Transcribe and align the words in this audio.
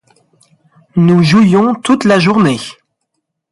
Nous 0.95 1.21
jouions 1.21 1.75
toute 1.75 2.05
la 2.05 2.17
journée. 2.17 2.57